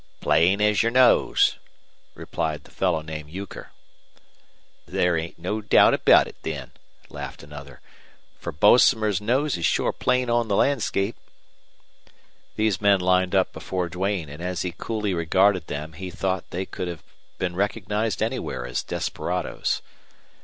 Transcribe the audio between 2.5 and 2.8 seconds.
the